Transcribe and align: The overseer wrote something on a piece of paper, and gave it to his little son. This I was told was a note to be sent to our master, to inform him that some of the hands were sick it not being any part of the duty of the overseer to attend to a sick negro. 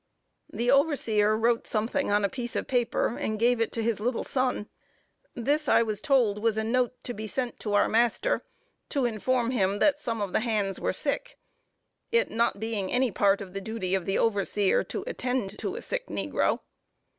The 0.51 0.71
overseer 0.71 1.37
wrote 1.37 1.67
something 1.67 2.09
on 2.09 2.25
a 2.25 2.27
piece 2.27 2.55
of 2.55 2.65
paper, 2.65 3.15
and 3.19 3.37
gave 3.37 3.61
it 3.61 3.71
to 3.73 3.83
his 3.83 3.99
little 3.99 4.23
son. 4.23 4.67
This 5.35 5.67
I 5.69 5.83
was 5.83 6.01
told 6.01 6.39
was 6.41 6.57
a 6.57 6.63
note 6.63 6.95
to 7.03 7.13
be 7.13 7.27
sent 7.27 7.59
to 7.59 7.75
our 7.75 7.87
master, 7.87 8.43
to 8.89 9.05
inform 9.05 9.51
him 9.51 9.77
that 9.77 9.99
some 9.99 10.19
of 10.19 10.33
the 10.33 10.39
hands 10.39 10.79
were 10.79 10.91
sick 10.91 11.37
it 12.11 12.31
not 12.31 12.59
being 12.59 12.91
any 12.91 13.11
part 13.11 13.41
of 13.41 13.53
the 13.53 13.61
duty 13.61 13.93
of 13.93 14.07
the 14.07 14.17
overseer 14.17 14.83
to 14.85 15.03
attend 15.05 15.59
to 15.59 15.75
a 15.75 15.83
sick 15.83 16.07
negro. 16.07 16.61